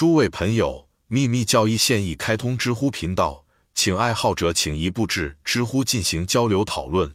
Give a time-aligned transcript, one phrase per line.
[0.00, 7.14] 诸位朋友，秘密教义现已开通知乎频道，请爱好者请一步至知乎进行交流讨论。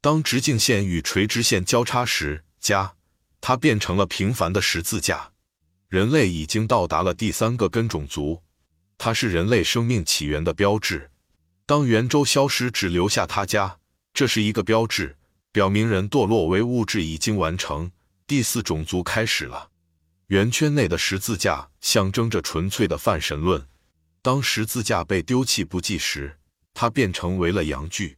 [0.00, 2.94] 当直径线与垂直线交叉时，加
[3.40, 5.32] 它变成了平凡的十字架。
[5.88, 8.44] 人类已经到达了第三个根种族，
[8.96, 11.10] 它是人类生命起源的标志。
[11.66, 13.78] 当圆周消失，只留下它家，
[14.14, 15.16] 这是一个标志，
[15.50, 17.90] 表明人堕落为物质已经完成，
[18.28, 19.69] 第四种族开始了。
[20.30, 23.66] 圆圈内的十字架象征着纯粹的泛神论。
[24.22, 26.38] 当十字架被丢弃不计时，
[26.72, 28.16] 它便成为了阳具。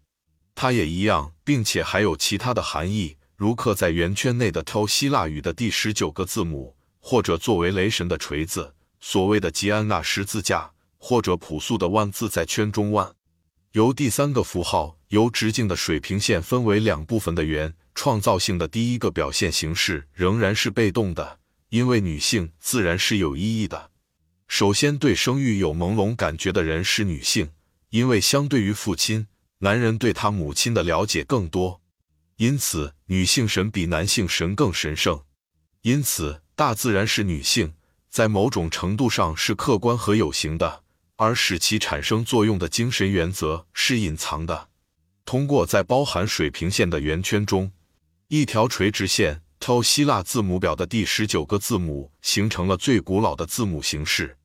[0.54, 6.76] 它也一样，并且还有其他的含义，如刻在圆圈内的 t 希腊语的第十九个字母。
[7.00, 13.14] 或者作为雷神的锤子，所谓的吉安娜十字架，或者朴素的万字在圈中万，
[13.72, 21.40] 由第三个符号由直径的水平线分为两部分的圆，创造性的第一个表现形式仍然是被动的，
[21.72, 23.90] 因为女性自然是有意义的。
[24.46, 27.50] 首先，对生育有朦胧感觉的人是女性，
[27.88, 29.26] 因为相对于父亲，
[29.60, 31.80] 男人对他母亲的了解更多，
[32.36, 35.24] 因此女性神比男性神更神圣。
[35.80, 36.40] 因此。
[36.54, 37.72] 大自然是女性，
[38.10, 40.84] 在某种程度上是客观和有形的，
[41.16, 44.68] 而使其产生作用的精神原则是隐藏的。
[45.24, 47.72] 通过在包含水平线的圆圈中，
[48.28, 54.36] 一条垂直线超希腊字母表的第十九个字母形成了最古老的字母形式。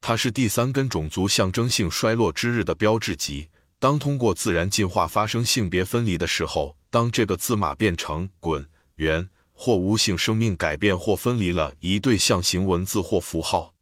[0.00, 3.48] 它是第三根种族象征性衰落之日的标志级。
[3.80, 9.28] 当通过自然进化发生性别分离的时候，当这个字码变成滚圆。
[9.52, 13.74] 或无性生命改变或分离了一对象形文字或符号，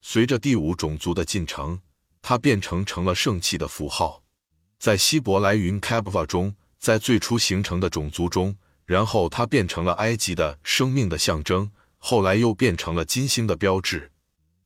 [0.00, 1.78] 随着第五种族的进程，
[2.22, 4.22] 它变成成了圣器的符号。
[4.78, 8.56] 在希伯来语 k a b v a 中，在最初形成的种族中，
[8.90, 14.10] 然后它变成了埃及的生命的象征，后来又变成了金星的标志，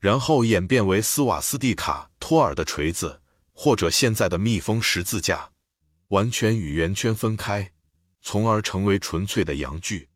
[0.01, 3.21] 然后演变为斯瓦斯蒂卡、托尔的锤子，
[3.53, 5.51] 或者现在的蜜蜂十字架，
[6.09, 7.71] 完全与圆圈分开，
[8.23, 10.09] 从而成为纯粹的阳具。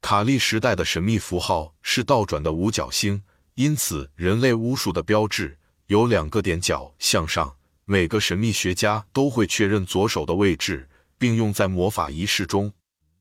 [0.00, 3.22] 卡利时代的神秘符号是倒转的五角星，
[3.56, 5.58] 因此人类巫术的标志
[5.88, 7.54] 有两个点角向上。
[7.84, 12.72] 每个神秘学家都会确认左手的位置，并用在魔法仪式中，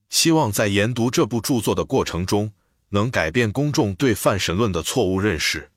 [0.09, 2.52] 希望在研读这部著作的过程中
[2.90, 5.72] 能改变公众对泛神论的错误认识，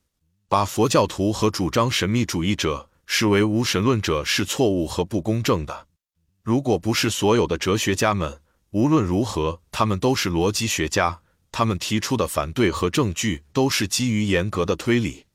[0.48, 5.86] 把佛教徒和主张神秘主义者视为无神论者是错误和不公正的。
[6.42, 8.38] 如果不是所有的哲学家们。
[8.72, 11.20] 无论如何，他们都是逻辑学家。
[11.50, 15.26] 他们提出的反对和证据都是基于严格的推理。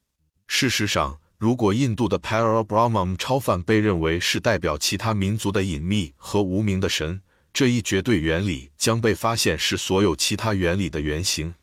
[0.48, 7.22] 事实上，如果印度的 Parabrahman 超凡被认为是代表其他民族的隐秘和无名的神，
[7.54, 11.56] 这一绝对原理将被发现是所有其他原理的原型。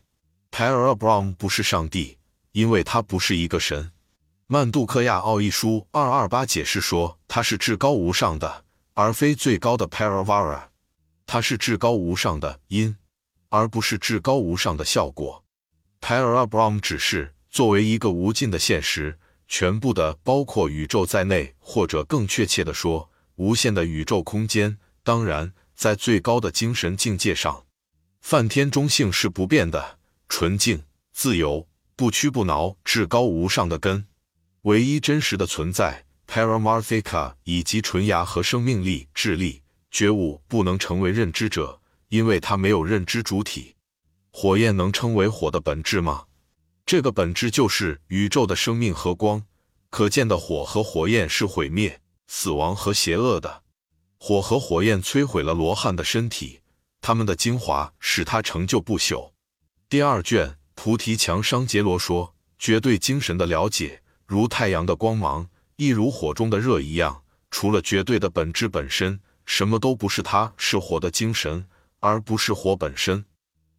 [0.51, 2.17] Parabrahm 不是上帝，
[2.51, 3.91] 因为他不是一个神。
[4.47, 10.65] 曼杜克亚奥义书二二八解释说，他是至高无上的，而非最高的 Paravara。
[11.25, 12.95] 它是至高无上的因，
[13.49, 15.43] 而不是至高无上的效果。
[15.99, 19.17] Parabrahm 只是作为一个无尽的现实，
[19.47, 24.77] 全部的包括宇宙在内，或者更确切地说，无限的宇宙空间。
[25.03, 27.65] 当然，在最高的精神境界上，
[28.21, 29.99] 梵天中性是不变的，
[30.29, 34.07] 纯净、自由、不屈不挠，至高无上的根，
[34.63, 36.05] 唯一真实的存在。
[36.27, 39.61] Paramarthika 以及纯牙和生命力、智力。
[39.91, 43.75] 觉悟不能成为认知者，因为它没有认知主体。
[44.31, 46.25] 火焰能称为火的本质吗？
[46.85, 49.43] 这个本质就是宇宙的生命和光。
[49.91, 53.61] 可见的火和火焰是毁灭、死亡和邪恶的。
[54.17, 56.61] 火和火焰摧毁了罗汉的身体，
[57.01, 59.31] 他们的精华使他成就不朽。
[59.87, 69.19] 第二卷，菩提强商杰罗说：绝对精神的了解，如太阳的光芒，亦如火中的热一样，除了绝对的本质本身。
[69.45, 71.67] 什么都不是，它是火的精神，
[71.99, 73.23] 而不是火本身。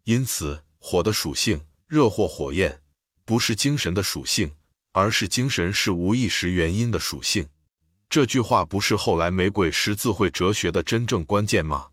[0.05, 2.81] 因此，火的属性，热或火焰，
[3.25, 4.53] 不是精神的属性，
[4.93, 7.49] 而是精神是无意识原因的属性。
[8.09, 11.89] 这句话不是后来玫瑰十字会哲学的真正关键吗？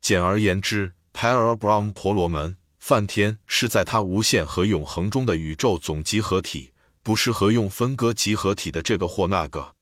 [0.00, 6.72] 简而言之，Parabrahm 婆罗门梵天是在他无限和永恒中的宇宙总集合体，
[7.02, 9.74] 不适合用分割集合体的这个或那个。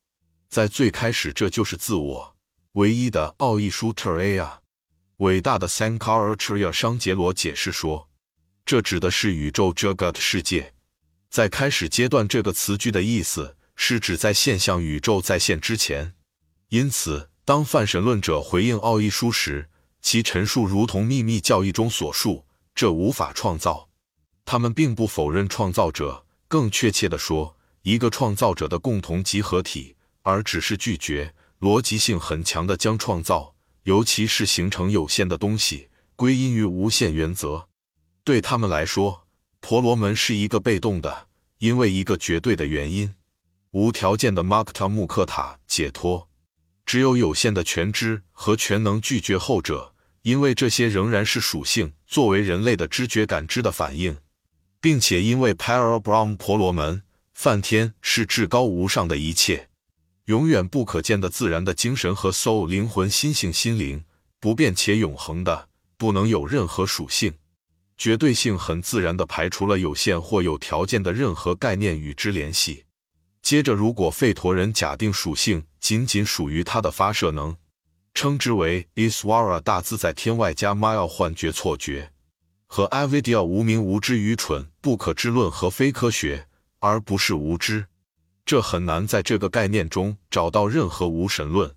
[0.48, 2.36] 在最开始，这就是自我。
[2.72, 4.58] 唯一的奥义书 Teraya，
[5.19, 8.08] 伟大的 Sankaracharya 商杰罗解释说，
[8.66, 10.75] 这指的是宇宙 Jagat 世界。
[11.30, 16.14] 在开始阶段，这个词句的意思是指在现象宇宙在现之前。
[16.70, 19.70] 因此，当泛神论者回应奥义书时，
[20.02, 22.44] 其陈述如同秘密教义中所述：
[22.75, 23.88] 这无法创造。
[24.44, 33.54] 他们并不否认创造者，更确切地说，一个创造者的共同集合体，而只是拒绝逻辑性很强的将创造，
[33.84, 37.69] 尤其是形成有限的东西，归因于无限原则。
[38.25, 39.26] 对他们来说，
[39.60, 41.28] 婆罗门是一个被动的，
[41.58, 43.14] 因为一个绝对的原因，
[43.72, 46.28] 无条件的 Mukta 穆克塔解脱。
[46.86, 54.16] 只有有限的全知和全能拒绝后者，因为这些仍然是属性，作为人类的知觉感知的反应。
[54.80, 57.02] 并且，因为 Parabrahm 婆罗门
[57.34, 59.68] 梵天是至高无上的一切，
[60.26, 64.04] 永远不可见的自然的精神和 soul 灵魂心性心灵，
[64.40, 67.34] 不变且永恒的，不能有任何属性，
[67.98, 72.84] 绝对性很自然的排除了有限或有条件的任何概念与之联系。
[73.43, 77.56] 接着，如果吠陀人假定属性仅仅属于他的发射能，
[78.12, 82.12] 称之为 Iswara 大自在天外加 Mile 幻觉错觉。
[82.67, 86.49] 和 Avidya 无名无知愚蠢不可知论和非科学，
[86.81, 87.87] 而不是无知，
[88.44, 91.75] 这很难在这个概念中找到任何无神论。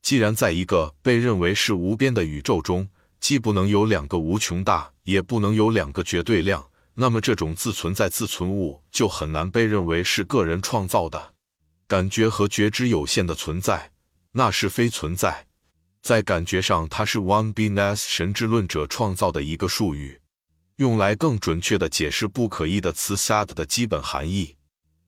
[0.00, 2.88] 既然在一个被认为是无边的宇宙中，
[3.18, 6.67] 既不能有两个无穷大，也不能有两个绝对量，
[7.00, 11.34] 那么这种自存在自存物就很难被认为是个人创造的。
[11.86, 13.92] 感觉和觉知有限的存在，
[14.32, 15.46] 那是非存在。
[16.02, 20.20] 在感觉上，它是 One Beness 神之论者创造的一个术语。
[20.76, 24.56] 用来更准确地解释不可疑的词 “sad” 的基本含义。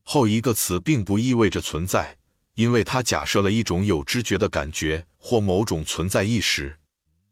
[0.05, 2.17] 后一个词并不意味着存在，
[2.55, 6.79] 因为它假设了一种有知觉的感觉或某种存在意识。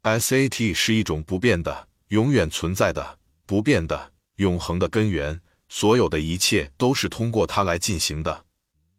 [0.03, 8.45] Sat 是一种不变的、永远存在的、不变的、永恒的根源，所有的一切都是通过它来进行的。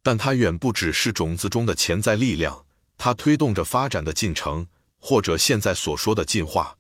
[0.03, 2.67] 但它远不只是种子中的潜在力量，
[2.99, 4.67] 它推动着发展的进程，
[4.99, 6.77] 或者现在所说的进化。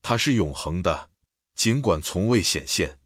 [0.00, 1.10] 它是永恒的。
[1.54, 2.98] 尽管从未显现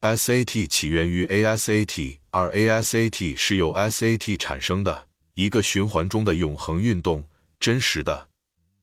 [0.00, 7.24] ，SAT 起源于 ASAT，而 ASAT 是由 SAT 产生的一个循环中的永恒运动，
[7.58, 8.28] 真实的。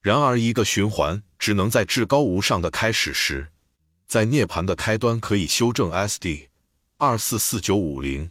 [0.02, 3.52] 然而，一个循环只能在至高无上的开始时，
[4.12, 6.50] 在涅槃的开端可以修正 SD
[6.98, 8.30] 二四四九五零。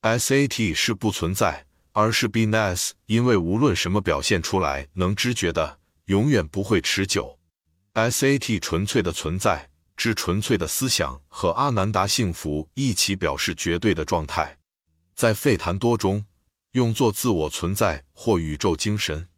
[0.00, 7.40] SAT 是不存在，而是 BNS，因为无论什么表现出来能知觉的，永远不会持久。
[7.94, 9.68] SAT 纯粹的存在。
[9.96, 14.58] 之纯粹的思想和阿南达幸福一起表示绝对的状态，
[15.16, 16.24] 在费谈多中
[16.72, 19.28] 用作自我存在或宇宙精神，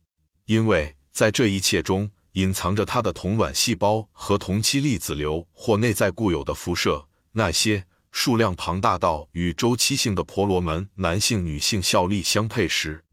[0.44, 7.06] 因为在这一切中隐藏着它的同卵细胞和同期粒子流或内在固有的辐射。
[7.32, 13.04] 那些数量庞大到与周期性的婆罗门男性女性效力相配时，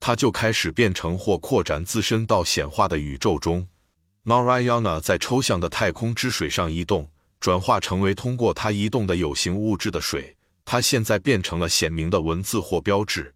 [0.00, 3.68] 它就开始变成或扩展自身到显化的宇宙中。
[4.24, 7.10] Narayana 在抽象的太空之水上移动，
[7.40, 10.36] 转化成为通过它移动的有形物质的水。
[10.64, 13.34] 它现在变成了显明的文字或标志。